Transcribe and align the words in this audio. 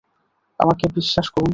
আমাকে 0.59 0.85
বিশ্বাস 0.95 1.27
করুন। 1.29 1.49